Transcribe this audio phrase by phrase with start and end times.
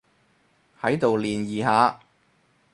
[0.81, 1.99] 喺度聯誼下